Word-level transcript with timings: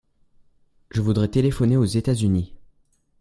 Je 0.89 0.99
voudrais 0.99 1.27
téléphoner 1.27 1.77
aux 1.77 1.85
États-Unis. 1.85 2.55